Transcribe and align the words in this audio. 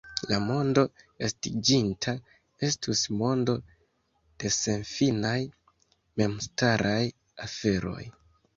La 0.29 0.37
mondo 0.43 0.83
estiĝinta 1.27 2.13
estus 2.69 3.03
mondo 3.21 3.55
de 4.45 4.53
senfinaj 4.57 5.37
memstaraj 6.23 6.99
aferoj. 7.49 8.03